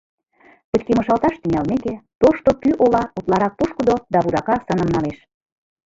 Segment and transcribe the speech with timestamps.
[0.71, 5.17] Пычкемышалташ тӱҥалмеке, тошто кӱ ола утларак пушкыдо да вудака сыным налеш.